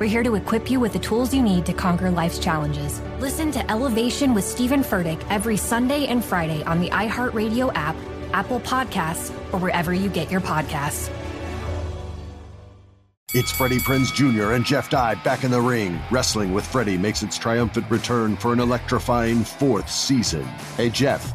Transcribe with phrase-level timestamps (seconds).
[0.00, 3.02] We're here to equip you with the tools you need to conquer life's challenges.
[3.18, 7.94] Listen to Elevation with Stephen Furtick every Sunday and Friday on the iHeartRadio app,
[8.32, 11.10] Apple Podcasts, or wherever you get your podcasts.
[13.34, 14.52] It's Freddie Prinze Jr.
[14.52, 16.00] and Jeff Dye back in the ring.
[16.10, 20.44] Wrestling with Freddie makes its triumphant return for an electrifying fourth season.
[20.78, 21.34] Hey, Jeff.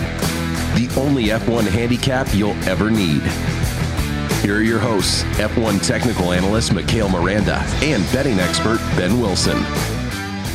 [0.75, 3.21] the only F1 handicap you'll ever need.
[4.41, 9.57] Here are your hosts, F1 technical analyst Mikhail Miranda and betting expert Ben Wilson.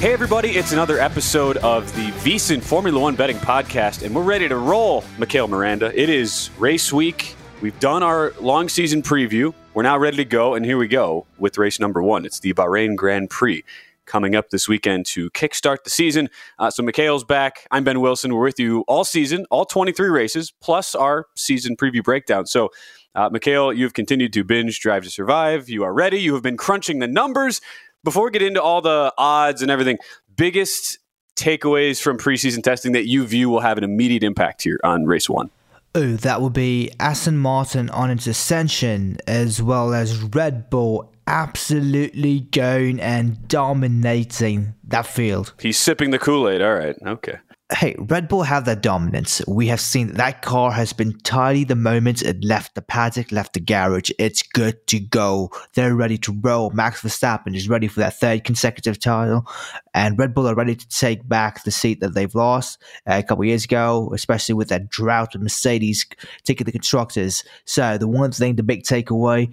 [0.01, 4.49] Hey, everybody, it's another episode of the VSiN Formula One Betting Podcast, and we're ready
[4.49, 5.93] to roll, Mikhail Miranda.
[5.99, 7.37] It is race week.
[7.63, 9.55] We've done our long season preview.
[9.73, 12.27] We're now ready to go, and here we go with race number one.
[12.27, 13.65] It's the Bahrain Grand Prix
[14.07, 16.29] coming up this weekend to kickstart the season.
[16.59, 17.67] Uh, so Mikhail's back.
[17.71, 18.35] I'm Ben Wilson.
[18.35, 22.47] We're with you all season, all 23 races, plus our season preview breakdown.
[22.47, 22.71] So,
[23.15, 25.69] uh, Mikhail, you've continued to binge Drive to Survive.
[25.69, 26.19] You are ready.
[26.19, 27.61] You have been crunching the numbers.
[28.05, 29.99] Before we get into all the odds and everything,
[30.37, 30.99] biggest
[31.37, 35.29] takeaways from preseason testing that you view will have an immediate impact here on race
[35.29, 35.51] one?
[35.95, 42.41] Oh, that would be Aston Martin on its ascension, as well as Red Bull absolutely
[42.41, 45.55] going and dominating that field.
[45.61, 46.63] He's sipping the Kool Aid.
[46.63, 46.97] All right.
[47.07, 47.39] Okay.
[47.73, 49.43] Hey, Red Bull have their dominance.
[49.49, 53.33] We have seen that, that car has been tidy the moment it left the paddock,
[53.33, 54.09] left the garage.
[54.21, 55.51] It's good to go.
[55.75, 56.71] They're ready to roll.
[56.71, 59.49] Max Verstappen is ready for that third consecutive title.
[59.95, 63.25] And Red Bull are ready to take back the seat that they've lost uh, a
[63.25, 66.07] couple years ago, especially with that drought of Mercedes
[66.45, 67.43] taking the constructors.
[67.65, 69.53] So, the one thing, the big takeaway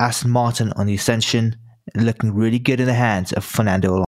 [0.00, 1.56] Aston Martin on the Ascension,
[1.94, 4.04] looking really good in the hands of Fernando Alonso.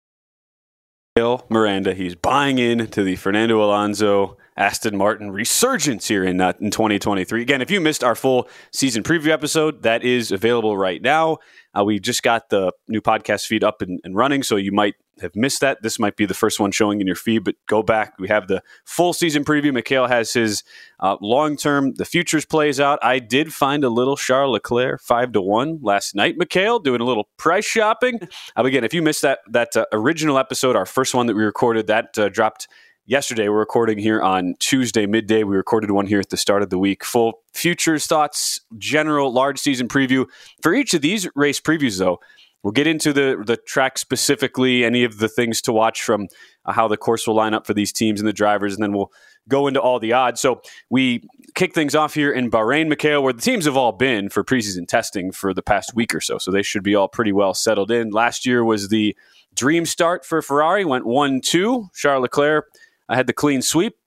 [1.16, 6.54] Bill Miranda, he's buying in to the Fernando Alonso Aston Martin resurgence here in, uh,
[6.62, 7.42] in 2023.
[7.42, 11.40] Again, if you missed our full season preview episode, that is available right now.
[11.78, 14.96] Uh, we just got the new podcast feed up and, and, running, so you might
[15.22, 15.82] have missed that.
[15.82, 18.14] This might be the first one showing in your feed, but go back.
[18.20, 19.74] We have the full season preview.
[19.74, 20.64] Mikhail has his
[21.00, 23.00] uh, long term, the futures plays out.
[23.02, 26.36] I did find a little Charles Leclerc five to one last night.
[26.38, 28.20] Mikhail doing a little price shopping.
[28.58, 31.44] Uh, again, if you missed that that uh, original episode, our first one that we
[31.44, 32.68] recorded, that uh, dropped
[33.06, 33.50] yesterday.
[33.50, 35.44] We're recording here on Tuesday midday.
[35.44, 37.04] We recorded one here at the start of the week.
[37.04, 40.26] Full futures thoughts, general large season preview
[40.62, 42.20] for each of these race previews, though.
[42.64, 46.28] We'll get into the the track specifically, any of the things to watch from
[46.66, 48.94] uh, how the course will line up for these teams and the drivers, and then
[48.94, 49.12] we'll
[49.48, 50.40] go into all the odds.
[50.40, 51.24] So we
[51.56, 54.88] kick things off here in Bahrain, Mikhail, where the teams have all been for preseason
[54.88, 56.38] testing for the past week or so.
[56.38, 58.12] So they should be all pretty well settled in.
[58.12, 59.16] Last year was the
[59.56, 61.90] dream start for Ferrari, went 1 2.
[61.96, 62.66] Charles Leclerc
[63.12, 63.98] I had the clean sweep,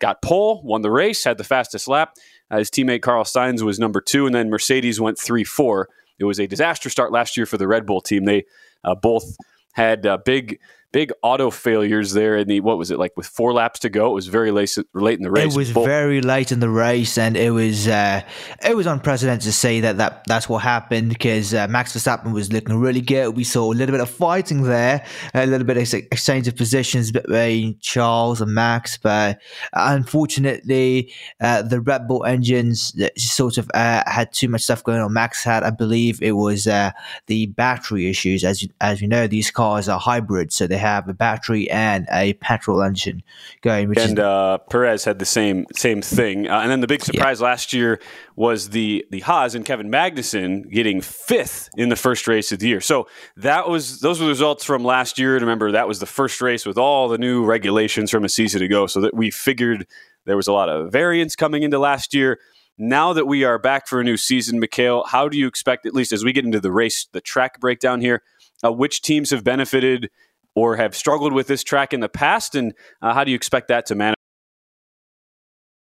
[0.00, 2.14] got pole, won the race, had the fastest lap.
[2.50, 5.88] Uh, his teammate Carlos Sainz was number two, and then Mercedes went 3 4.
[6.20, 8.26] It was a disaster start last year for the Red Bull team.
[8.26, 8.44] They
[8.84, 9.36] uh, both
[9.72, 10.60] had uh, big
[10.92, 14.10] big auto failures there in the what was it like with four laps to go?
[14.10, 15.54] It was very late, late in the race.
[15.54, 18.22] It was very late in the race, and it was uh,
[18.64, 22.52] it was unprecedented to say that, that that's what happened because uh, Max Verstappen was
[22.52, 23.36] looking really good.
[23.36, 25.04] We saw a little bit of fighting there,
[25.34, 29.40] a little bit of exchange of positions between Charles and Max, but
[29.72, 35.12] unfortunately, uh, the Red Bull engines sort of uh, had too much stuff going on.
[35.12, 36.90] Max had, I believe, it was uh,
[37.26, 38.44] the battery issues.
[38.44, 42.06] As you, as you know, these cars are hybrid, so they have a battery and
[42.10, 43.22] a petrol engine
[43.62, 43.96] going.
[43.96, 46.48] and is, uh, Perez had the same same thing.
[46.48, 47.46] Uh, and then the big surprise yeah.
[47.46, 48.00] last year
[48.34, 52.68] was the the Haas and Kevin Magnussen getting fifth in the first race of the
[52.68, 52.80] year.
[52.80, 53.06] So
[53.36, 55.36] that was those were the results from last year.
[55.36, 58.62] And remember, that was the first race with all the new regulations from a season
[58.62, 58.86] ago.
[58.86, 59.86] So that we figured
[60.26, 62.38] there was a lot of variance coming into last year.
[62.78, 65.92] Now that we are back for a new season, Mikhail, how do you expect, at
[65.92, 68.22] least as we get into the race, the track breakdown here,
[68.64, 70.08] uh, which teams have benefited
[70.54, 73.68] or have struggled with this track in the past, and uh, how do you expect
[73.68, 74.16] that to manage?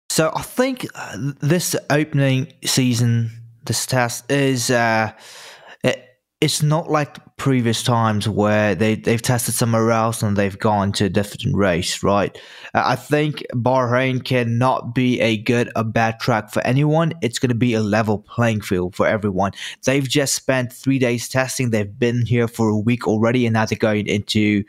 [0.10, 3.32] So I think uh, this opening season,
[3.66, 5.12] this test is uh,
[6.44, 11.06] it's not like previous times where they they've tested somewhere else and they've gone to
[11.06, 12.38] a different race, right?
[12.74, 17.14] Uh, I think Bahrain cannot be a good or bad track for anyone.
[17.22, 19.54] It's going to be a level playing field for everyone.
[19.86, 21.70] They've just spent three days testing.
[21.70, 24.66] They've been here for a week already, and now they're going into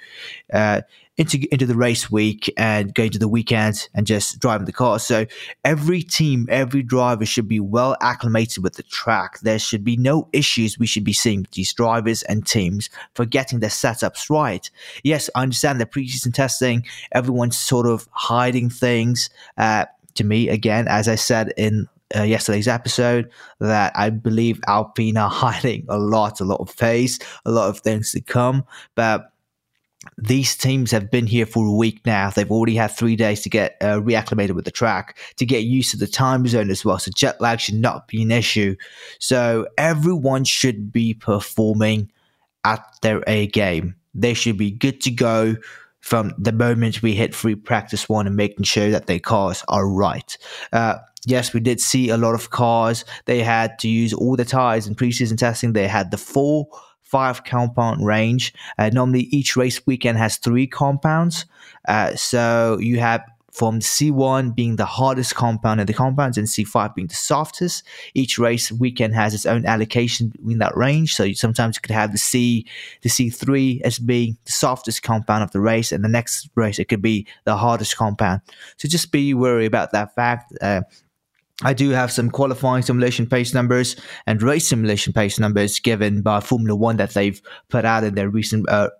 [0.52, 0.82] uh,
[1.16, 4.98] into into the race week and going to the weekend and just driving the car.
[4.98, 5.26] So
[5.64, 9.38] every team, every driver should be well acclimated with the track.
[9.40, 13.24] There should be no issues we should be seeing with these drivers and teams for
[13.24, 14.68] getting their setups right.
[15.04, 16.84] Yes, I understand the preseason testing.
[17.12, 19.30] Everyone's sort of hiding things.
[19.56, 23.30] Uh, to me, again, as I said in uh, yesterday's episode
[23.60, 27.78] that I believe Alpine are hiding a lot, a lot of face, a lot of
[27.78, 28.64] things to come.
[28.94, 29.30] But
[30.18, 32.30] these teams have been here for a week now.
[32.30, 35.90] They've already had three days to get uh, reacclimated with the track, to get used
[35.90, 36.98] to the time zone as well.
[36.98, 38.76] So jet lag should not be an issue.
[39.18, 42.10] So everyone should be performing
[42.64, 43.96] at their A game.
[44.14, 45.56] They should be good to go
[46.00, 49.88] from the moment we hit free practice one and making sure that their cars are
[49.88, 50.36] right.
[50.70, 53.04] Uh, yes, we did see a lot of cars.
[53.24, 55.72] They had to use all the tires in preseason testing.
[55.72, 56.68] They had the full
[57.14, 58.52] five compound range.
[58.76, 61.46] Uh, normally, each race weekend has three compounds.
[61.86, 63.22] Uh, so you have
[63.52, 67.84] from C1 being the hardest compound of the compounds and C5 being the softest.
[68.14, 71.14] Each race weekend has its own allocation in that range.
[71.14, 72.66] So sometimes you could have the C,
[73.02, 76.86] the C3 as being the softest compound of the race, and the next race it
[76.88, 78.40] could be the hardest compound.
[78.76, 80.52] So just be wary about that fact.
[80.60, 80.80] Uh,
[81.62, 83.96] I do have some qualifying simulation pace numbers
[84.26, 88.28] and race simulation pace numbers given by Formula One that they've put out in their
[88.28, 88.90] recent uh,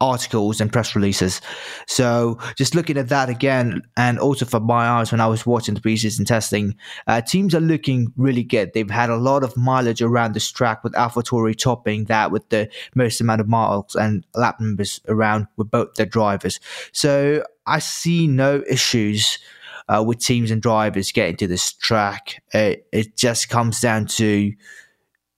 [0.00, 1.40] articles and press releases.
[1.86, 5.74] So just looking at that again, and also for my eyes when I was watching
[5.74, 6.76] the preseason testing,
[7.06, 8.72] uh, teams are looking really good.
[8.72, 12.68] They've had a lot of mileage around this track with AlphaTauri topping that with the
[12.94, 16.60] most amount of miles and lap numbers around with both their drivers.
[16.92, 19.38] So I see no issues
[19.88, 22.42] uh, with teams and drivers getting to this track.
[22.52, 24.52] It, it just comes down to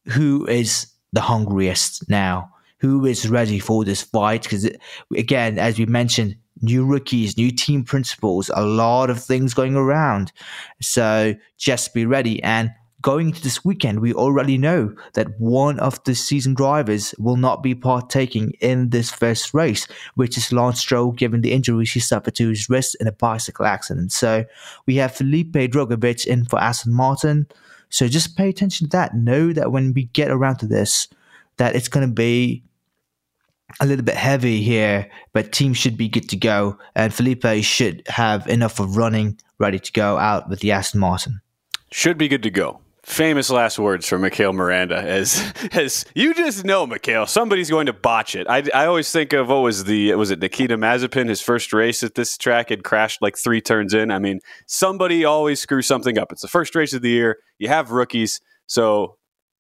[0.07, 4.43] who is the hungriest now, who is ready for this fight.
[4.43, 4.69] Because
[5.17, 10.33] again, as we mentioned, new rookies, new team principles, a lot of things going around.
[10.81, 12.43] So just be ready.
[12.43, 17.37] And going into this weekend, we already know that one of the season drivers will
[17.37, 22.01] not be partaking in this first race, which is Lance Stroll, given the injuries he
[22.01, 24.13] suffered to his wrist in a bicycle accident.
[24.13, 24.45] So
[24.87, 27.47] we have Felipe Drugovich in for Aston Martin.
[27.89, 29.15] So just pay attention to that.
[29.15, 31.09] Know that when we get around to this,
[31.57, 32.65] that it's going to be
[33.81, 38.03] a little bit heavy here, but teams should be good to go, and Felipe should
[38.07, 41.41] have enough of running ready to go out with the Aston Martin.
[41.91, 46.65] Should be good to go famous last words from Mikhail Miranda as as you just
[46.65, 48.47] know, Mikhail, somebody's going to botch it.
[48.49, 52.03] I, I always think of what was the was it Nikita Mazepin, his first race
[52.03, 54.11] at this track had crashed like three turns in.
[54.11, 56.31] I mean, somebody always screws something up.
[56.33, 57.39] It's the first race of the year.
[57.59, 59.17] You have rookies, so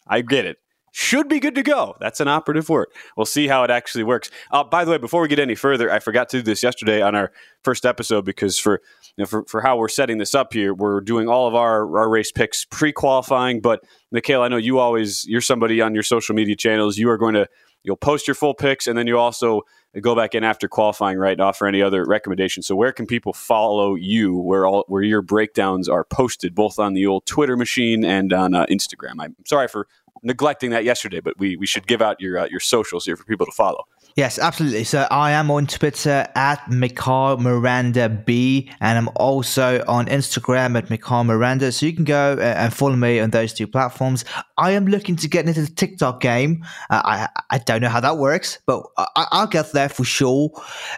[0.06, 0.58] I get it
[0.92, 1.96] should be good to go.
[2.00, 2.88] That's an operative word.
[3.16, 4.30] We'll see how it actually works.
[4.50, 7.02] Uh, by the way, before we get any further, I forgot to do this yesterday
[7.02, 7.30] on our
[7.62, 8.80] first episode because for
[9.22, 12.08] know, for, for how we're setting this up here, we're doing all of our, our
[12.08, 13.60] race picks pre qualifying.
[13.60, 16.98] But Mikhail, I know you always you're somebody on your social media channels.
[16.98, 17.48] You are going to
[17.82, 19.62] you'll post your full picks and then you also
[20.00, 22.66] go back in after qualifying, right, and offer any other recommendations.
[22.66, 26.94] So where can people follow you where all where your breakdowns are posted, both on
[26.94, 29.14] the old Twitter machine and on uh, Instagram?
[29.20, 29.86] I'm sorry for
[30.22, 33.24] neglecting that yesterday, but we, we should give out your uh, your socials here for
[33.24, 33.84] people to follow.
[34.18, 34.82] Yes, absolutely.
[34.82, 40.90] So I am on Twitter at Mikhail Miranda B, and I'm also on Instagram at
[40.90, 41.70] Mikhail Miranda.
[41.70, 44.24] So you can go and follow me on those two platforms.
[44.56, 46.64] I am looking to get into the TikTok game.
[46.90, 50.50] Uh, I I don't know how that works, but I, will get there for sure.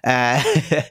[0.02, 0.42] Uh,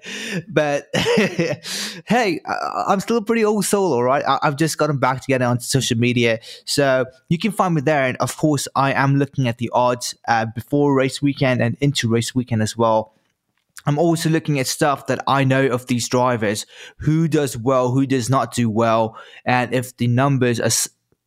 [0.49, 2.41] but hey,
[2.87, 4.23] I'm still a pretty old soul, all right.
[4.23, 8.03] I, I've just gotten back together on social media, so you can find me there.
[8.03, 12.07] And of course, I am looking at the odds uh, before race weekend and into
[12.07, 13.13] race race weekend as well.
[13.85, 16.65] I'm also looking at stuff that I know of these drivers,
[16.97, 20.69] who does well, who does not do well, and if the numbers are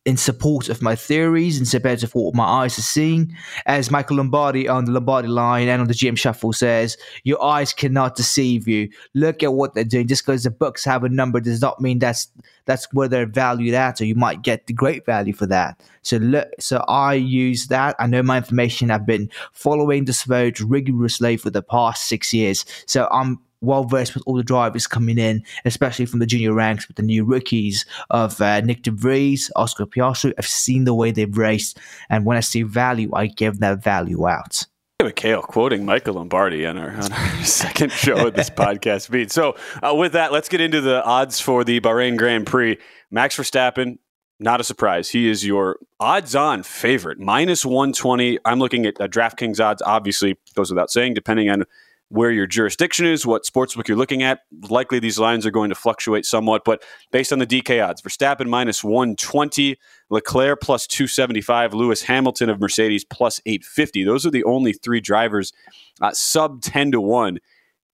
[0.05, 3.33] in support of my theories, in support of what my eyes are seeing.
[3.65, 7.73] As Michael Lombardi on the Lombardi line and on the GM Shuffle says, your eyes
[7.73, 8.89] cannot deceive you.
[9.13, 10.07] Look at what they're doing.
[10.07, 12.27] Just because the books have a number does not mean that's
[12.65, 15.79] that's where they're valued at, or you might get the great value for that.
[16.01, 17.95] So look, so I use that.
[17.99, 18.91] I know my information.
[18.91, 22.65] I've been following this vote rigorously for the past six years.
[22.85, 26.87] So I'm well versed with all the drivers coming in, especially from the junior ranks
[26.87, 30.33] with the new rookies of uh, Nyck de Vries, Oscar Piastri.
[30.37, 31.79] I've seen the way they've raced,
[32.09, 34.65] and when I see value, I give that value out.
[35.03, 39.31] Mikhail quoting Michael Lombardi on our, on our second show of this podcast feed.
[39.31, 42.77] So, uh, with that, let's get into the odds for the Bahrain Grand Prix.
[43.11, 43.97] Max Verstappen,
[44.39, 45.09] not a surprise.
[45.09, 48.39] He is your odds on favorite, minus 120.
[48.45, 51.65] I'm looking at uh, DraftKings odds, obviously, goes without saying, depending on
[52.13, 54.41] where your jurisdiction is, what sportsbook you're looking at.
[54.69, 58.47] Likely these lines are going to fluctuate somewhat, but based on the DK odds, Verstappen
[58.47, 59.79] minus 120,
[60.11, 64.03] Leclerc plus 275, Lewis Hamilton of Mercedes plus 850.
[64.03, 65.53] Those are the only three drivers
[66.01, 67.39] uh, sub 10 to 1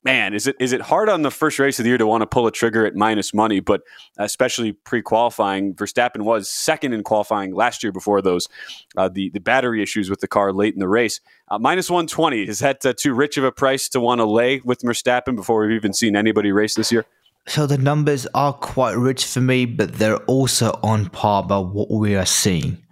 [0.06, 2.22] man, is it is it hard on the first race of the year to want
[2.22, 3.60] to pull a trigger at minus money?
[3.60, 3.82] But
[4.16, 8.48] especially pre qualifying, Verstappen was second in qualifying last year before those
[8.96, 11.20] uh, the the battery issues with the car late in the race.
[11.48, 14.24] Uh, minus one twenty is that uh, too rich of a price to want to
[14.24, 17.04] lay with Verstappen before we've even seen anybody race this year?
[17.48, 21.90] So the numbers are quite rich for me, but they're also on par by what
[21.90, 22.82] we are seeing.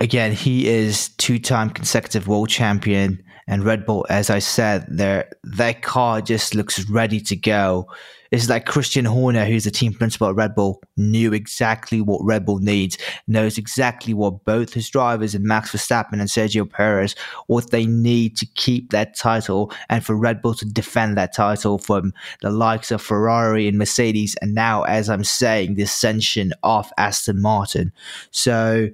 [0.00, 5.74] Again, he is two-time consecutive world champion and Red Bull, as I said, their their
[5.74, 7.88] car just looks ready to go.
[8.30, 12.44] It's like Christian Horner, who's the team principal at Red Bull, knew exactly what Red
[12.44, 12.98] Bull needs,
[13.28, 17.14] knows exactly what both his drivers and Max Verstappen and Sergio Perez
[17.46, 21.78] what they need to keep that title and for Red Bull to defend that title
[21.78, 26.92] from the likes of Ferrari and Mercedes, and now, as I'm saying, the ascension of
[26.98, 27.92] Aston Martin.
[28.32, 28.88] So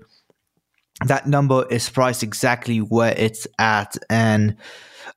[1.06, 4.56] that number is priced exactly where it's at and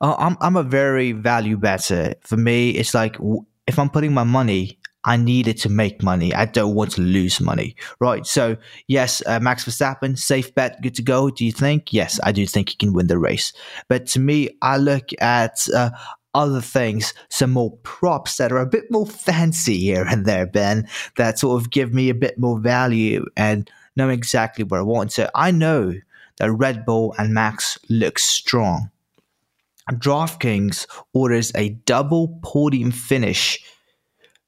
[0.01, 2.13] uh, I'm I'm a very value better.
[2.21, 3.17] For me, it's like
[3.67, 6.33] if I'm putting my money, I need it to make money.
[6.33, 8.25] I don't want to lose money, right?
[8.25, 11.29] So yes, uh, Max Verstappen, safe bet, good to go.
[11.29, 11.93] Do you think?
[11.93, 13.53] Yes, I do think he can win the race.
[13.87, 15.91] But to me, I look at uh,
[16.33, 20.87] other things, some more props that are a bit more fancy here and there, Ben,
[21.17, 25.11] that sort of give me a bit more value and know exactly what I want.
[25.11, 25.93] So I know
[26.37, 28.89] that Red Bull and Max look strong.
[29.91, 33.59] DraftKings orders a double podium finish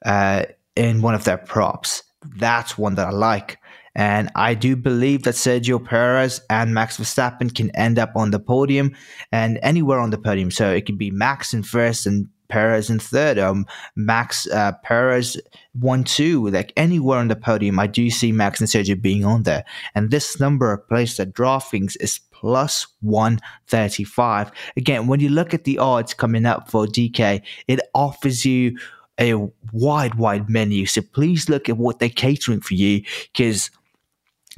[0.05, 2.03] uh, in one of their props.
[2.37, 3.59] That's one that I like.
[3.95, 8.39] And I do believe that Sergio Perez and Max Verstappen can end up on the
[8.39, 8.93] podium
[9.31, 10.51] and anywhere on the podium.
[10.51, 13.37] So it could be Max in first and Perez in third.
[13.37, 15.39] Um, Max uh, Perez
[15.73, 16.47] one two.
[16.49, 19.65] Like anywhere on the podium, I do see Max and Sergio being on there.
[19.93, 24.51] And this number placed at DraftKings is plus 135.
[24.77, 28.77] Again, when you look at the odds coming up for DK, it offers you
[29.19, 29.33] a
[29.71, 30.85] wide, wide menu.
[30.85, 33.71] So please look at what they're catering for you because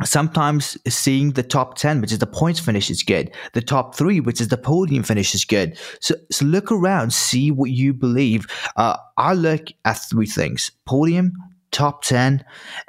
[0.04, 3.32] sometimes seeing the top 10 which is the points finish is good.
[3.54, 5.78] The top three which is the podium finish is good.
[6.00, 8.46] So, so look around see what you believe.
[8.76, 11.34] Uh, i look at three things podium
[11.72, 12.44] top 10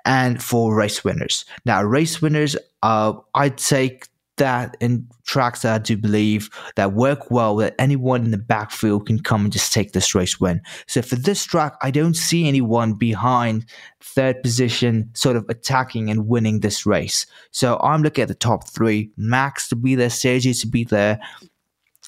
[0.05, 1.45] and for race winners.
[1.65, 7.31] Now race winners uh, i'd take that in tracks that I do believe that work
[7.31, 10.63] well that anyone in the backfield can come and just take this race win.
[10.87, 13.67] So for this track, I don't see anyone behind
[14.01, 17.27] third position sort of attacking and winning this race.
[17.51, 21.21] So I'm looking at the top three, Max to be there, Sergio to be there,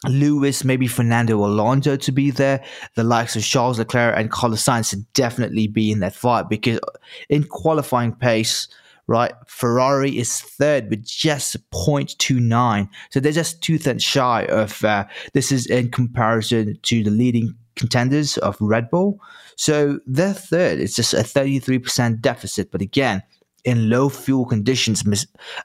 [0.09, 4.91] Lewis, maybe Fernando Alonso to be there, the likes of Charles Leclerc and Carlos Sainz
[4.91, 6.81] to definitely be in that fight because
[7.29, 8.69] in qualifying pace,
[9.11, 9.33] right?
[9.49, 12.89] Ferrari is third with just 0.29.
[13.11, 17.57] So they're just two tenths shy of uh, this is in comparison to the leading
[17.75, 19.19] contenders of Red Bull.
[19.57, 20.79] So they're third.
[20.79, 22.71] It's just a 33% deficit.
[22.71, 23.25] But again,
[23.65, 25.03] in low fuel conditions,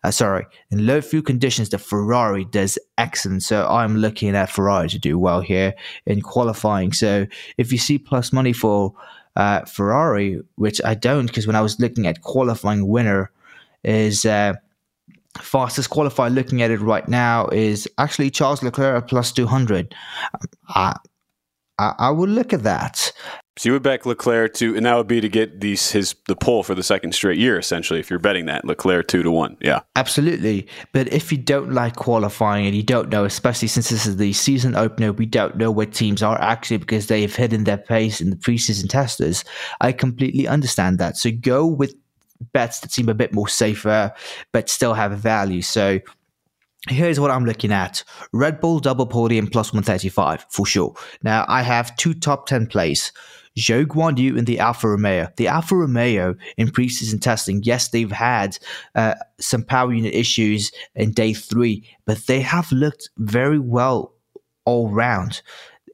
[0.04, 3.44] uh, sorry, in low fuel conditions, the Ferrari does excellent.
[3.44, 5.75] So I'm looking at Ferrari to do well here
[6.08, 6.94] in qualifying.
[6.94, 7.28] So
[7.60, 8.96] if you see plus money for
[9.36, 13.32] uh, Ferrari, which I don't, because when I was looking at qualifying winner,
[13.86, 14.54] is uh,
[15.38, 19.94] fastest qualifier looking at it right now is actually Charles Leclerc plus 200.
[20.70, 20.96] I,
[21.77, 23.12] I, I would look at that.
[23.58, 26.36] So you would back Leclerc to, and that would be to get these his the
[26.36, 28.01] pull for the second straight year, essentially.
[28.01, 30.68] If you're betting that Leclerc two to one, yeah, absolutely.
[30.92, 34.34] But if you don't like qualifying and you don't know, especially since this is the
[34.34, 38.20] season opener, we don't know what teams are actually because they have hidden their pace
[38.20, 39.46] in the preseason testers.
[39.80, 41.15] I completely understand that.
[41.15, 41.96] So go with
[42.54, 44.14] bets that seem a bit more safer,
[44.52, 45.62] but still have value.
[45.62, 46.00] So
[46.88, 50.96] here's what I'm looking at Red Bull double podium plus 135 for sure.
[51.24, 53.12] Now I have two top 10 plays.
[53.58, 55.30] Zhou Guan Yu and the Alfa Romeo.
[55.38, 58.58] The Alfa Romeo in preseason testing, yes, they've had
[58.96, 64.14] uh, some power unit issues in day three, but they have looked very well
[64.66, 65.42] all round.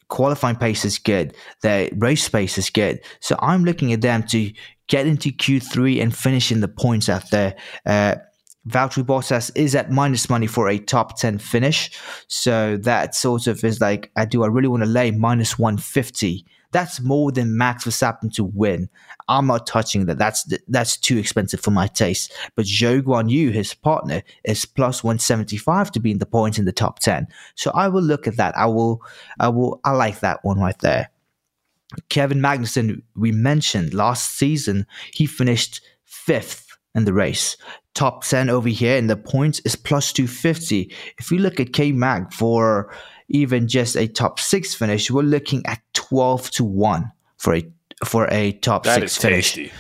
[0.10, 1.36] Qualifying pace is good.
[1.62, 3.00] Their race pace is good.
[3.20, 4.52] So I'm looking at them to
[4.92, 7.56] get into Q3 and finish in the points out there.
[7.86, 8.16] Uh,
[8.68, 11.98] Valtteri Bottas is at minus money for a top 10 finish.
[12.28, 16.46] So that sort of is like, I do I really want to lay minus 150?
[16.74, 18.90] That's more than Max Verstappen to win.
[19.28, 20.18] I'm not touching that.
[20.18, 22.34] That's that's too expensive for my taste.
[22.56, 26.66] But Zhou Guan Yu, his partner, is plus 175 to be in the points in
[26.66, 27.28] the top 10.
[27.56, 28.58] So I will look at that.
[28.58, 29.02] I will,
[29.40, 31.11] I will, I like that one right there.
[32.10, 37.58] Kevin Magnussen, we mentioned last season, he finished fifth in the race.
[37.94, 40.94] Top 10 over here in the points is plus 250.
[41.20, 42.94] If we look at K Mag for
[43.30, 47.64] even just a top six finish, we're looking at 12 to 1 for a
[48.06, 49.54] for a top that six finish.
[49.54, 49.72] Tasty.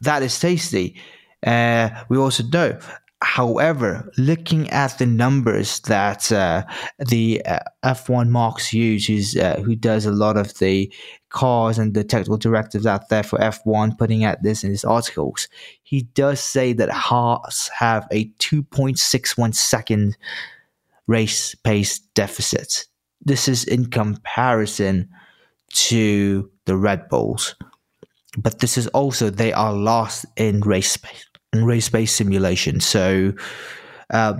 [0.00, 0.96] That is tasty.
[1.44, 2.78] Uh, we also know
[3.22, 6.64] However, looking at the numbers that uh,
[6.98, 10.92] the uh, F1 Mark Hughes, uh, who does a lot of the
[11.30, 15.48] cars and the technical directives out there for F1, putting out this in his articles,
[15.82, 20.18] he does say that Haas have a 2.61 second
[21.06, 22.86] race pace deficit.
[23.24, 25.08] This is in comparison
[25.70, 27.54] to the Red Bulls.
[28.36, 32.80] But this is also, they are last in race pace and race based simulation.
[32.80, 33.32] So
[34.10, 34.34] uh,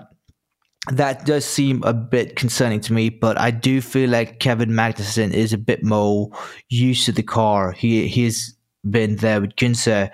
[0.90, 5.32] that does seem a bit concerning to me, but I do feel like Kevin Magnussen
[5.32, 6.30] is a bit more
[6.68, 7.72] used to the car.
[7.72, 8.55] He he's
[8.90, 10.10] been there with Günther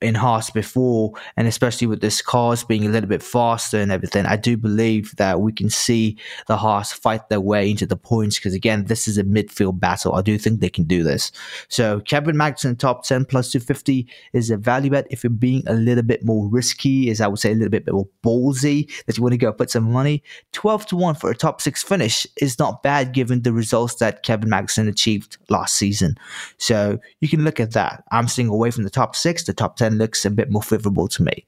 [0.00, 4.26] in Haas before, and especially with this cars being a little bit faster and everything,
[4.26, 8.38] I do believe that we can see the Haas fight their way into the points
[8.38, 10.14] because again, this is a midfield battle.
[10.14, 11.32] I do think they can do this.
[11.68, 15.06] So Kevin Magnussen top 10 plus 250 is a value bet.
[15.10, 17.90] If you're being a little bit more risky, is I would say a little bit
[17.90, 21.34] more ballsy, that you want to go put some money, 12 to 1 for a
[21.34, 26.16] top six finish is not bad given the results that Kevin Magnussen achieved last season.
[26.58, 28.04] So you can look at that.
[28.12, 29.42] I'm seeing away from the top six.
[29.42, 31.46] The top 10 looks a bit more favorable to me.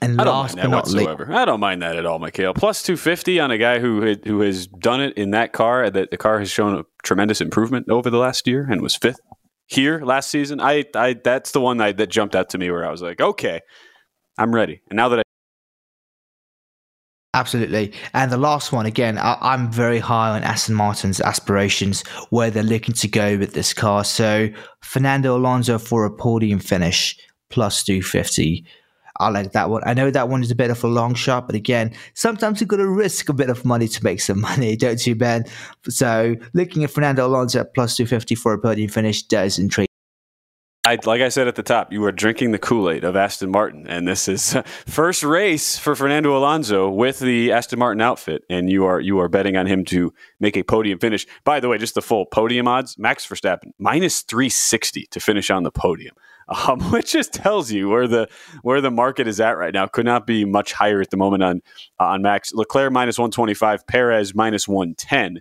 [0.00, 1.26] And I last but not whatsoever.
[1.26, 2.54] Least, I don't mind that at all, Mikhail.
[2.54, 5.90] Plus 250 on a guy who who has done it in that car.
[5.90, 9.20] That the car has shown a tremendous improvement over the last year and was fifth
[9.66, 10.60] here last season.
[10.60, 13.20] I, I that's the one that, that jumped out to me where I was like,
[13.20, 13.60] okay,
[14.38, 14.82] I'm ready.
[14.90, 15.22] And now that I
[17.34, 17.94] Absolutely.
[18.12, 22.62] And the last one, again, I, am very high on Aston Martin's aspirations, where they're
[22.62, 24.04] looking to go with this car.
[24.04, 27.16] So Fernando Alonso for a podium finish,
[27.48, 28.66] plus 250.
[29.18, 29.82] I like that one.
[29.86, 32.68] I know that one is a bit of a long shot, but again, sometimes you've
[32.68, 35.44] got to risk a bit of money to make some money, don't you, Ben?
[35.88, 39.91] So looking at Fernando Alonso plus 250 for a podium finish does intrigue.
[40.84, 43.52] I, like I said at the top, you are drinking the Kool Aid of Aston
[43.52, 48.68] Martin, and this is first race for Fernando Alonso with the Aston Martin outfit, and
[48.68, 51.24] you are you are betting on him to make a podium finish.
[51.44, 55.50] By the way, just the full podium odds: Max Verstappen minus three sixty to finish
[55.50, 56.16] on the podium,
[56.48, 58.28] um, which just tells you where the
[58.62, 59.86] where the market is at right now.
[59.86, 61.62] Could not be much higher at the moment on
[62.00, 65.38] on Max Leclerc minus one twenty five, Perez minus one ten,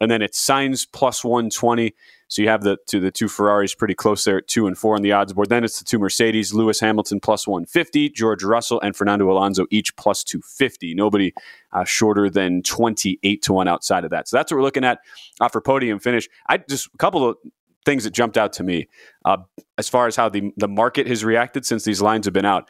[0.00, 1.94] and then it's Sainz plus one twenty.
[2.28, 4.96] So you have the to the two Ferraris pretty close there at two and four
[4.96, 5.50] on the odds board.
[5.50, 9.94] Then it's the two Mercedes, Lewis Hamilton plus 150, George Russell and Fernando Alonso each
[9.96, 10.94] plus 250.
[10.94, 11.32] Nobody
[11.72, 14.26] uh, shorter than 28 to one outside of that.
[14.26, 14.98] So that's what we're looking at
[15.40, 16.28] uh, for podium finish.
[16.48, 17.36] I just a couple of
[17.84, 18.88] things that jumped out to me
[19.24, 19.36] uh,
[19.78, 22.68] as far as how the the market has reacted since these lines have been out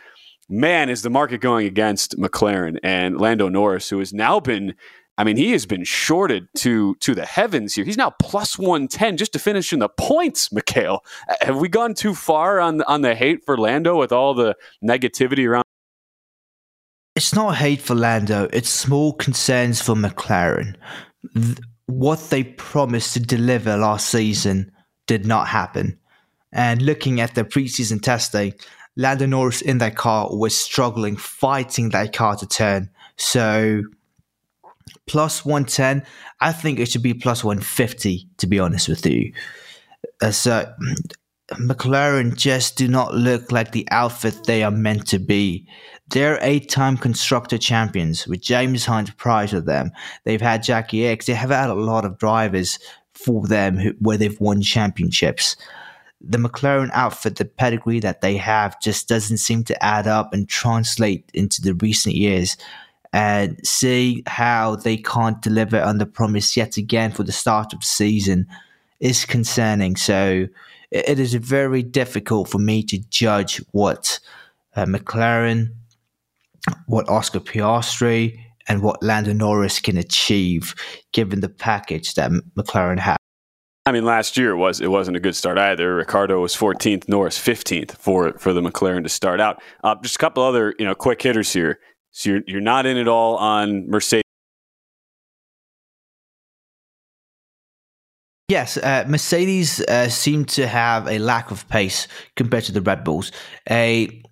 [0.48, 4.74] man, is the market going against McLaren and Lando Norris, who has now been
[5.16, 7.84] I mean, he has been shorted to to the heavens here.
[7.84, 10.50] He's now plus one ten just to finish in the points.
[10.52, 11.04] Mikhail,
[11.40, 15.48] have we gone too far on on the hate for Lando with all the negativity
[15.48, 15.64] around?
[17.14, 18.48] It's not hate for Lando.
[18.52, 20.74] It's small concerns for McLaren.
[21.86, 24.72] What they promised to deliver last season
[25.06, 25.96] did not happen.
[26.52, 28.54] And looking at the preseason testing,
[28.96, 32.90] Lando Norris in that car was struggling, fighting that car to turn.
[33.16, 33.82] So
[35.06, 36.04] plus 110,
[36.40, 39.32] I think it should be plus 150, to be honest with you.
[40.20, 40.72] Uh, so
[41.52, 45.66] McLaren just do not look like the outfit they are meant to be.
[46.08, 49.90] They're eight time constructor champions with James Hunt prior to them.
[50.24, 51.26] They've had Jackie Ickx.
[51.26, 52.78] They have had a lot of drivers
[53.14, 55.56] for them who, where they've won championships.
[56.20, 60.48] The McLaren outfit, the pedigree that they have, just doesn't seem to add up and
[60.48, 62.56] translate into the recent years
[63.14, 67.78] and see how they can't deliver on the promise yet again for the start of
[67.78, 68.44] the season
[68.98, 69.94] is concerning.
[69.94, 70.48] So
[70.90, 74.18] it is very difficult for me to judge what
[74.74, 75.68] uh, McLaren,
[76.86, 80.74] what Oscar Piastri, and what Lando Norris can achieve
[81.12, 83.16] given the package that McLaren has.
[83.86, 85.94] I mean, last year it was it wasn't a good start either.
[85.94, 89.62] Ricciardo was 14th, Norris 15th for for the McLaren to start out.
[89.84, 91.78] Uh, just a couple other you know quick hitters here.
[92.14, 94.22] So you're you're not in at all on Mercedes.
[98.48, 103.02] Yes, uh, Mercedes uh, seem to have a lack of pace compared to the Red
[103.02, 103.32] Bulls.
[103.68, 104.22] A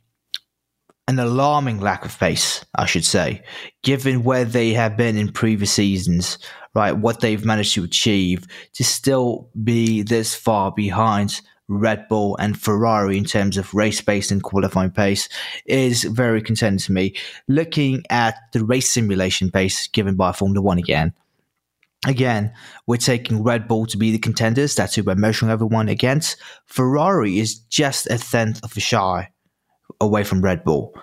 [1.09, 3.43] an alarming lack of pace, I should say,
[3.83, 6.39] given where they have been in previous seasons,
[6.75, 6.93] right?
[6.93, 13.17] What they've managed to achieve to still be this far behind Red Bull and Ferrari
[13.17, 15.29] in terms of race pace and qualifying pace
[15.67, 17.15] is very concerning to me.
[17.49, 21.15] Looking at the race simulation pace given by Formula One again,
[22.07, 22.53] again,
[22.87, 24.75] we're taking Red Bull to be the contenders.
[24.75, 26.37] That's who we're measuring everyone against.
[26.67, 29.31] Ferrari is just a tenth of a shy
[30.01, 30.95] away from Red Bull,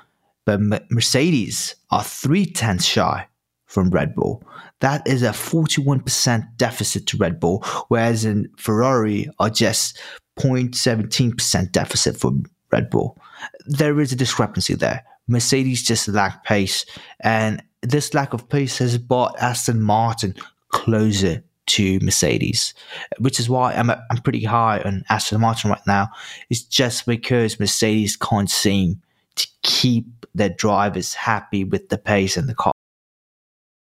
[0.45, 0.59] but
[0.91, 3.27] Mercedes are three tenths shy
[3.65, 4.43] from Red Bull.
[4.81, 9.99] That is a 41% deficit to Red Bull, whereas in Ferrari are just
[10.39, 12.31] 0.17% deficit for
[12.71, 13.17] Red Bull.
[13.65, 15.03] There is a discrepancy there.
[15.27, 16.85] Mercedes just lack pace,
[17.19, 20.33] and this lack of pace has brought Aston Martin
[20.69, 22.73] closer to Mercedes,
[23.19, 26.09] which is why I'm I'm pretty high on Aston Martin right now.
[26.49, 29.01] It's just because Mercedes can't seem
[29.35, 32.73] to keep their drivers happy with the pace and the car.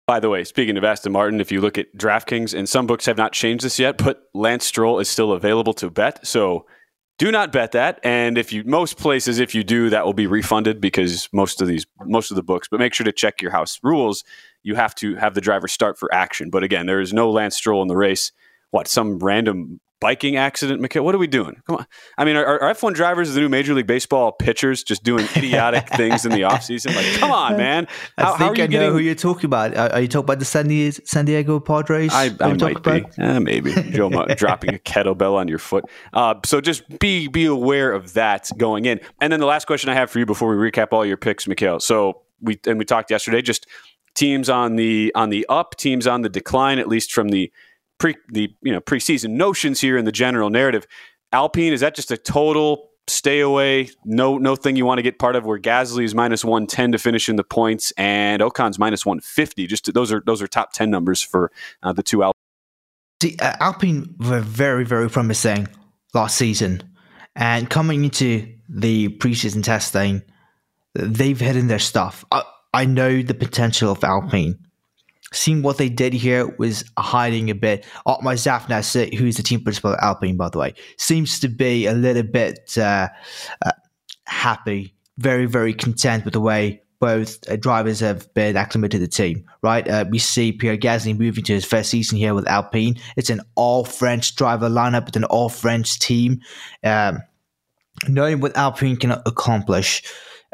[0.06, 3.06] By the way, speaking of Aston Martin, if you look at DraftKings, and some books
[3.06, 6.24] have not changed this yet, but Lance Stroll is still available to bet.
[6.24, 6.64] So
[7.18, 7.98] do not bet that.
[8.04, 11.66] And if you most places, if you do, that will be refunded because most of
[11.66, 12.68] these most of the books.
[12.68, 14.22] But make sure to check your house rules.
[14.62, 16.50] You have to have the driver start for action.
[16.50, 18.30] But again, there is no Lance Stroll in the race.
[18.70, 21.04] What some random biking accident, Mikhail?
[21.04, 21.60] What are we doing?
[21.66, 21.86] Come on.
[22.18, 25.88] I mean, are, are F1 drivers the new Major League Baseball pitchers just doing idiotic
[25.96, 26.94] things in the offseason?
[26.94, 27.86] Like, come on, man.
[28.18, 28.80] How, I think I getting...
[28.80, 29.76] know who you're talking about.
[29.76, 32.12] Are, are you talking about the San Diego, San Diego Padres?
[32.12, 33.04] I, I might be.
[33.18, 33.72] Eh, maybe.
[33.90, 35.84] Joe dropping a kettlebell on your foot.
[36.12, 39.00] Uh, so just be be aware of that going in.
[39.20, 41.46] And then the last question I have for you before we recap all your picks,
[41.46, 41.80] Mikhail.
[41.80, 43.66] So we and we talked yesterday, just
[44.14, 47.52] teams on the on the up, teams on the decline, at least from the
[47.98, 50.86] pre the you know preseason notions here in the general narrative.
[51.32, 53.90] Alpine is that just a total stay away?
[54.04, 55.44] No, no thing you want to get part of.
[55.44, 59.20] Where Gasly is minus one ten to finish in the points, and Ocon's minus one
[59.20, 59.66] fifty.
[59.66, 61.50] Just to, those are those are top ten numbers for
[61.82, 62.34] uh, the two Alpine.
[63.22, 65.68] See, uh, Alpine were very very promising
[66.14, 66.82] last season,
[67.34, 70.22] and coming into the preseason testing,
[70.94, 72.24] they've hidden their stuff.
[72.30, 72.42] I,
[72.74, 74.65] I know the potential of Alpine
[75.36, 77.84] seeing what they did here was hiding a bit.
[78.06, 81.92] Otmar Szafnauer, who's the team principal at Alpine, by the way, seems to be a
[81.92, 83.08] little bit uh,
[83.64, 83.72] uh,
[84.24, 89.08] happy, very, very content with the way both uh, drivers have been acclimated to the
[89.08, 89.86] team, right?
[89.86, 92.96] Uh, we see Pierre Gasly moving to his first season here with Alpine.
[93.16, 96.40] It's an all French driver lineup, it's an all French team.
[96.82, 97.18] Um,
[98.08, 100.02] knowing what Alpine can accomplish,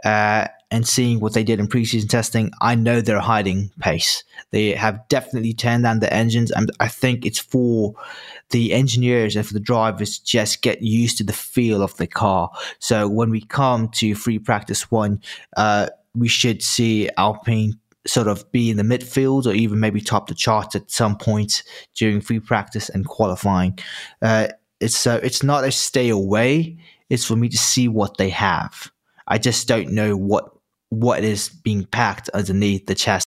[0.04, 4.24] uh, and seeing what they did in preseason testing, I know they're hiding pace.
[4.52, 7.94] They have definitely turned down the engines, and I think it's for
[8.50, 12.06] the engineers and for the drivers to just get used to the feel of the
[12.06, 12.50] car.
[12.78, 15.20] So when we come to free practice one,
[15.58, 17.74] uh, we should see Alpine
[18.06, 21.62] sort of be in the midfield or even maybe top the chart at some point
[21.94, 23.78] during free practice and qualifying.
[24.22, 24.48] Uh,
[24.80, 26.78] it's so it's not a stay away.
[27.10, 28.90] It's for me to see what they have.
[29.28, 30.50] I just don't know what
[30.92, 33.26] what is being packed underneath the chest.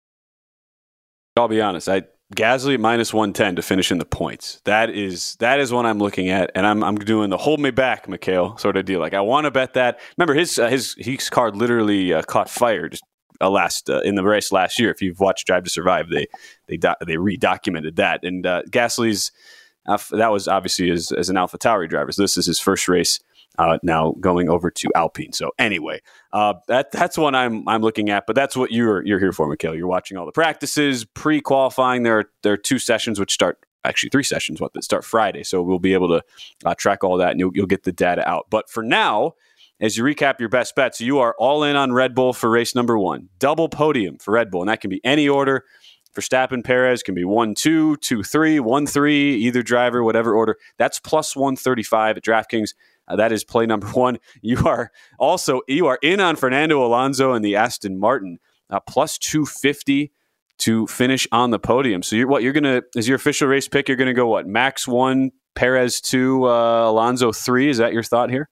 [1.36, 1.88] I'll be honest.
[1.88, 2.02] I
[2.34, 4.60] Gasly minus one ten to finish in the points.
[4.64, 7.70] That is that is what I'm looking at, and I'm I'm doing the hold me
[7.70, 8.98] back, Mikhail sort of deal.
[8.98, 10.00] Like I want to bet that.
[10.16, 13.04] Remember his uh, his his card literally uh, caught fire just
[13.40, 14.90] uh, last uh, in the race last year.
[14.90, 16.26] If you've watched Drive to Survive, they
[16.66, 18.24] they do, they redocumented that.
[18.24, 19.30] And uh, Gasly's
[19.86, 22.10] uh, that was obviously as, as an Alpha Tauri driver.
[22.10, 23.20] So this is his first race
[23.58, 25.32] uh, now going over to Alpine.
[25.32, 26.00] So anyway,
[26.32, 28.26] uh, that that's what I'm I'm looking at.
[28.26, 29.74] But that's what you're you're here for, Mikhail.
[29.74, 32.02] You're watching all the practices, pre qualifying.
[32.02, 35.42] There are there are two sessions which start actually three sessions what that start Friday.
[35.42, 36.22] So we'll be able to
[36.64, 38.46] uh, track all that and you'll, you'll get the data out.
[38.50, 39.34] But for now.
[39.80, 42.72] As you recap your best bets, you are all in on Red Bull for race
[42.72, 43.30] number one.
[43.40, 45.64] Double podium for Red Bull, and that can be any order.
[46.12, 50.56] for Verstappen Perez can be 1 2, 2 3, 1 3, either driver, whatever order.
[50.78, 52.74] That's plus 135 at DraftKings.
[53.08, 54.18] Uh, that is play number one.
[54.40, 58.38] You are also you are in on Fernando Alonso and the Aston Martin
[58.70, 60.12] uh, plus two fifty
[60.58, 62.02] to finish on the podium.
[62.02, 63.88] So you're what you're gonna is your official race pick.
[63.88, 67.68] You're gonna go what Max one, Perez two, uh, Alonso three.
[67.68, 68.48] Is that your thought here?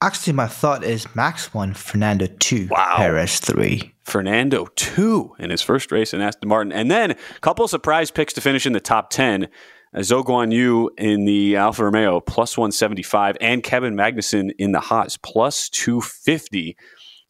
[0.00, 2.94] Actually, my thought is Max one, Fernando two, wow.
[2.96, 3.94] Perez three.
[4.02, 8.32] Fernando two in his first race in Aston Martin, and then a couple surprise picks
[8.34, 9.48] to finish in the top ten.
[9.96, 15.16] Zhou Guan Yu in the Alfa Romeo plus 175 and Kevin Magnussen in the Haas
[15.16, 16.76] plus 250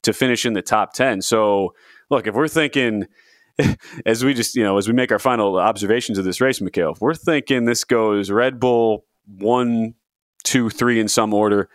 [0.03, 1.23] to finish in the top 10.
[1.23, 1.75] So,
[2.11, 3.07] look, if we're thinking
[4.07, 6.93] as we just, you know, as we make our final observations of this race, Mikhail,
[6.93, 9.95] if we're thinking this goes Red Bull one,
[10.43, 11.69] two, three in some order,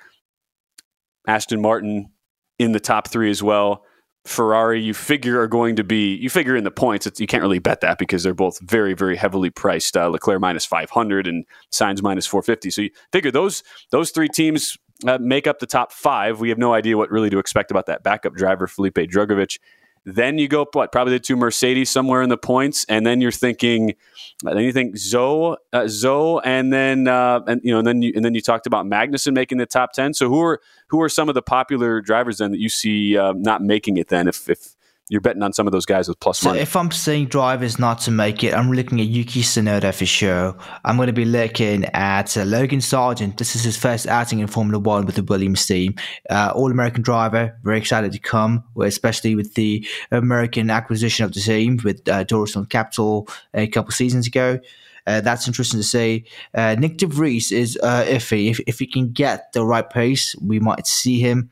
[1.27, 2.09] Aston Martin
[2.57, 3.83] in the top three as well.
[4.29, 7.57] Ferrari, you figure are going to be, you figure in the points, you can't really
[7.57, 9.97] bet that because they're both very, very heavily priced.
[9.97, 12.69] Uh, Leclerc minus 500 and Sainz minus 450.
[12.69, 16.39] So you figure those those three teams uh, make up the top five.
[16.39, 19.57] We have no idea what really to expect about that backup driver, Felipe Drugovich.
[20.05, 23.95] Then you go what probably two Mercedes somewhere in the points, and then you're thinking,
[24.43, 28.13] then you think Zhou, uh, Zhou, and then uh, and you know, and then you,
[28.15, 30.13] and then you talked about Magnussen making the top ten.
[30.13, 33.33] So who are who are some of the popular drivers then that you see uh,
[33.35, 34.07] not making it?
[34.07, 34.75] Then if if
[35.09, 36.61] you're betting on some of those guys with plus so money.
[36.61, 40.55] if I'm seeing drivers not to make it, I'm looking at Yuki Tsunoda for sure.
[40.85, 43.37] I'm going to be looking at uh, Logan Sargeant.
[43.37, 45.95] This is his first outing in Formula One with the Williams team.
[46.29, 51.41] Uh, All American driver, very excited to come, especially with the American acquisition of the
[51.41, 54.59] team with uh, Dorilton Capital a couple seasons ago.
[55.07, 56.23] Uh, that's interesting to see.
[56.53, 58.51] Uh, Nyck de Vries is uh, iffy.
[58.51, 61.49] If, if he can get the right pace, we might see him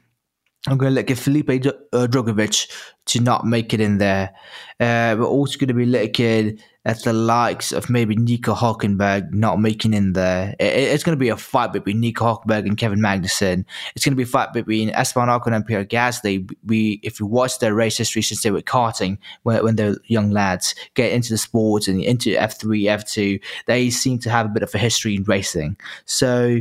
[0.67, 2.69] I'm going to look at Felipe uh, Drugovich
[3.06, 4.34] to not make it in there.
[4.82, 9.62] Uh, we're also going to be looking at the likes of maybe Nico Hulkenberg not
[9.62, 10.56] making in there.
[10.60, 13.63] It, it's going to be a fight between Nico Hulkenberg and Kevin Magnussen.
[13.95, 16.53] It's going to be a fight between Esteban Ocon and Pierre Gasly.
[16.65, 20.32] We, if you watch their race history since they were karting when, when they're young
[20.32, 24.63] lads, get into the sports and into F3, F2, they seem to have a bit
[24.63, 25.77] of a history in racing.
[26.03, 26.60] So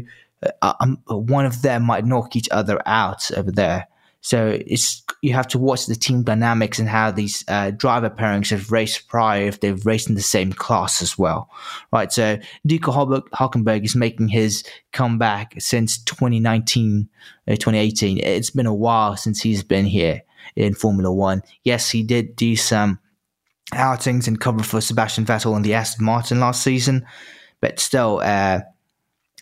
[0.63, 3.89] uh, one of them might knock each other out over there.
[4.27, 8.51] So it's you have to watch the team dynamics and how these uh, driver pairings
[8.51, 11.49] have raced prior if they've raced in the same class as well,
[11.93, 12.13] right?
[12.13, 17.09] So Nico Hulkenberg is making his comeback since 2019,
[17.47, 18.19] uh, 2018.
[18.19, 20.23] It's been a while since he's been here
[20.57, 21.45] in Formula One.
[21.63, 22.99] Yes, he did do some
[23.75, 27.07] outings and cover for Sebastian Vettel in the Aston Martin last season,
[27.61, 28.19] but still.
[28.25, 28.63] Uh,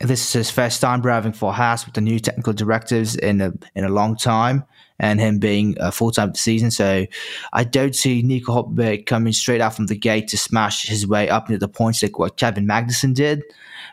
[0.00, 3.52] this is his first time driving for Haas with the new technical directives in a
[3.74, 4.64] in a long time,
[4.98, 6.70] and him being a full time season.
[6.70, 7.06] So
[7.52, 11.28] I don't see Nico Hulkenberg coming straight out from the gate to smash his way
[11.28, 13.42] up into the points like what Kevin Magnussen did,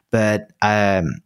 [0.10, 1.22] but um,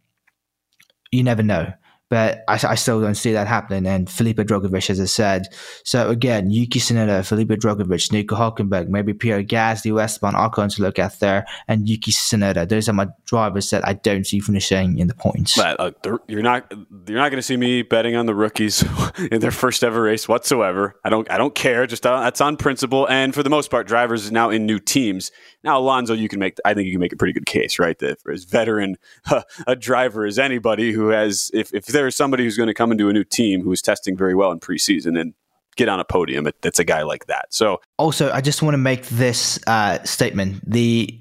[1.10, 1.72] you never know
[2.08, 3.86] but I, I, still don't see that happening.
[3.86, 5.48] And Felipe Drugovich, as I said.
[5.84, 10.98] So again, Yuki Tsunoda, Felipe Drugovich, Nico Hulkenberg, maybe Pierre Gasly, Esteban Ocon to look
[10.98, 12.68] at there, and Yuki Tsunoda.
[12.68, 15.56] Those are my drivers that I don't see finishing in the points.
[15.56, 16.70] But, uh, you're not
[17.08, 18.84] you're not going to see me betting on the rookies
[19.30, 20.98] in their first ever race whatsoever.
[21.04, 21.86] I don't I don't care.
[21.86, 23.08] Just uh, that's on principle.
[23.08, 25.32] And for the most part, drivers now in new teams.
[25.64, 27.98] Now Alonso, you can make I think you can make a pretty good case, right?
[27.98, 28.96] That for as veteran
[29.30, 32.92] uh, a driver as anybody who has if if there's somebody who's going to come
[32.92, 35.32] into a new team who is testing very well in preseason and
[35.76, 37.46] get on a podium, it, it's a guy like that.
[37.50, 41.18] So, also, I just want to make this uh, statement: the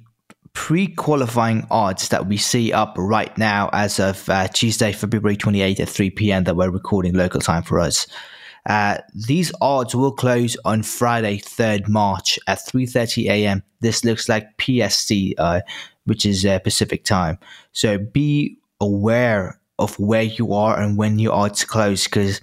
[0.54, 5.90] pre-qualifying odds that we see up right now, as of uh, Tuesday, February 28th at
[5.90, 8.08] 3 p.m., that we're recording local time for us.
[8.66, 13.64] Uh, these odds will close on Friday, 3rd March at 3:30 a.m.
[13.80, 15.62] This looks like PST, uh,
[16.04, 17.38] which is uh, Pacific time.
[17.72, 22.42] So be aware of where you are and when your odds close because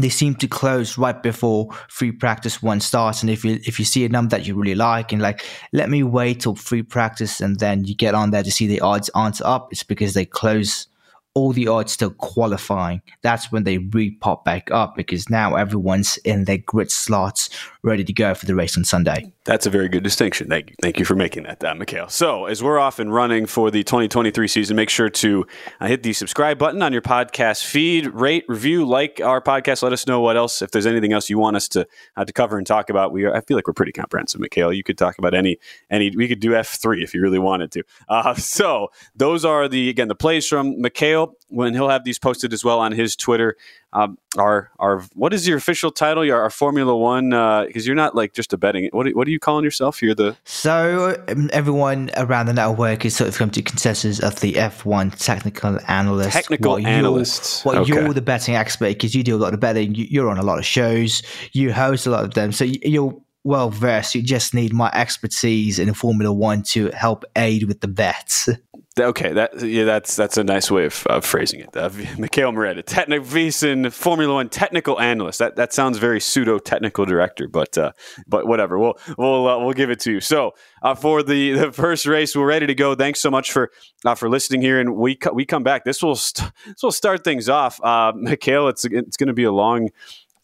[0.00, 3.22] they seem to close right before free practice one starts.
[3.22, 5.88] And if you if you see a number that you really like and like, let
[5.88, 9.10] me wait till free practice and then you get on there to see the odds
[9.14, 10.88] aren't up, it's because they close
[11.34, 13.02] all the odds still qualifying.
[13.22, 17.50] That's when they re pop back up because now everyone's in their grid slots
[17.82, 19.33] ready to go for the race on Sunday.
[19.44, 20.48] That's a very good distinction.
[20.48, 20.76] Thank you.
[20.80, 22.08] Thank you for making that, uh, Mikhail.
[22.08, 25.46] So, as we're off and running for the 2023 season, make sure to
[25.80, 29.82] uh, hit the subscribe button on your podcast feed, rate, review, like our podcast.
[29.82, 32.32] Let us know what else, if there's anything else you want us to uh, to
[32.32, 33.12] cover and talk about.
[33.12, 34.72] We, are, I feel like we're pretty comprehensive, Mikhail.
[34.72, 35.58] You could talk about any
[35.90, 36.10] any.
[36.16, 37.82] We could do F3 if you really wanted to.
[38.08, 42.52] Uh, so, those are the again the plays from Mikhail when he'll have these posted
[42.52, 43.56] as well on his Twitter
[43.94, 46.24] um, our our what is your official title?
[46.24, 48.88] Your our Formula One because uh, you're not like just a betting.
[48.92, 50.02] What what are you calling yourself?
[50.02, 54.40] You're the so um, everyone around the network is sort of come to consensus of
[54.40, 56.32] the F1 technical analyst.
[56.32, 57.64] Technical what analysts.
[57.64, 57.94] You're, what okay.
[57.94, 59.94] you're the betting expert because you do a lot of betting.
[59.94, 61.22] You're on a lot of shows.
[61.52, 64.16] You host a lot of them, so you're well versed.
[64.16, 68.48] You just need my expertise in Formula One to help aid with the bets.
[68.98, 71.76] Okay, that yeah, that's that's a nice way of, of phrasing it.
[71.76, 75.40] Uh, Mikhail Moretta, technical VSiN Formula One technical analyst.
[75.40, 77.90] That that sounds very pseudo technical director, but uh,
[78.28, 78.78] but whatever.
[78.78, 80.20] We'll we'll uh, we'll give it to you.
[80.20, 80.52] So
[80.82, 82.94] uh, for the, the first race, we're ready to go.
[82.94, 83.72] Thanks so much for
[84.04, 85.84] uh, for listening here, and we we come back.
[85.84, 87.80] This will st- this will start things off.
[87.82, 89.88] Uh, Mikhail, it's it's going to be a long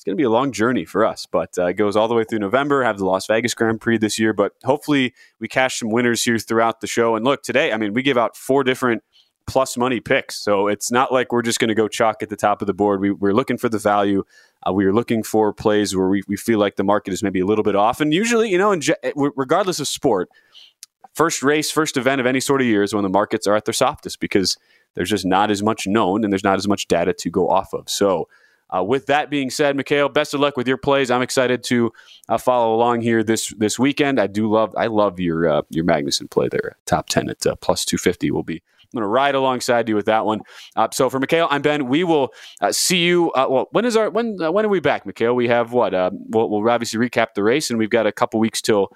[0.01, 2.15] it's going to be a long journey for us, but uh, it goes all the
[2.15, 2.83] way through November.
[2.83, 6.39] Have the Las Vegas Grand Prix this year, but hopefully we cash some winners here
[6.39, 7.17] throughout the show.
[7.17, 9.03] And look, today, I mean, we give out four different
[9.47, 12.37] plus money picks, so it's not like we're just going to go chalk at the
[12.37, 13.03] top of the board.
[13.03, 14.25] We, are looking for the value.
[14.67, 17.41] Uh, we are looking for plays where we, we feel like the market is maybe
[17.41, 18.01] a little bit off.
[18.01, 18.81] And usually, you know, in,
[19.15, 20.31] regardless of sport,
[21.13, 23.67] first race, first event of any sort of year is when the markets are at
[23.67, 24.57] their softest because
[24.95, 27.75] there's just not as much known and there's not as much data to go off
[27.75, 27.91] of.
[27.91, 28.29] So
[28.75, 31.11] uh, with that being said, Mikhail, best of luck with your plays.
[31.11, 31.93] I'm excited to
[32.29, 34.21] uh, follow along here this this weekend.
[34.21, 36.77] I do love I love your uh, your Magnussen play there.
[36.87, 38.63] Top ten at uh, plus two fifty will be.
[38.83, 40.41] I'm going to ride alongside you with that one.
[40.75, 41.87] Uh, so for Mikhail, I'm Ben.
[41.87, 43.31] We will uh, see you.
[43.37, 45.35] well, when is our when when are we back, Mikhail?
[45.35, 45.93] We have what?
[45.93, 48.93] We'll, we'll, obviously recap the race, and we've got a couple weeks till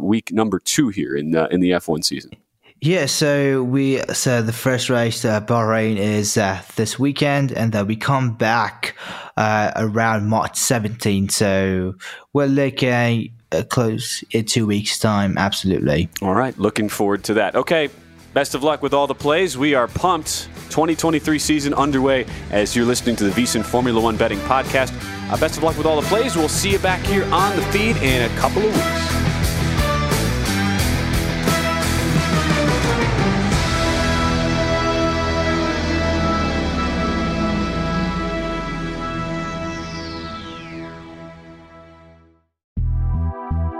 [0.00, 2.32] week number two here in in the F1 season.
[2.82, 7.86] Yeah, so we so the first race uh, Bahrain is uh, this weekend, and then
[7.86, 8.96] we come back
[9.36, 11.30] uh, around March 17th.
[11.30, 11.94] So
[12.32, 15.36] we're looking uh, close in two weeks' time.
[15.36, 16.08] Absolutely.
[16.22, 17.54] All right, looking forward to that.
[17.54, 17.90] Okay,
[18.32, 19.58] best of luck with all the plays.
[19.58, 20.48] We are pumped.
[20.70, 24.94] 2023 season underway as you're listening to the VSiN Formula One Betting Podcast.
[25.30, 26.34] Uh, best of luck with all the plays.
[26.34, 29.29] We'll see you back here on the feed in a couple of weeks.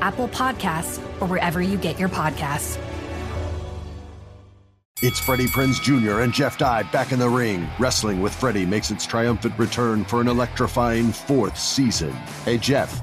[0.00, 2.78] Apple Podcasts, or wherever you get your podcasts.
[5.02, 6.20] It's Freddie Prinze Jr.
[6.20, 7.66] and Jeff Dye back in the ring.
[7.78, 12.12] Wrestling with Freddie makes its triumphant return for an electrifying fourth season.
[12.44, 13.02] Hey, Jeff.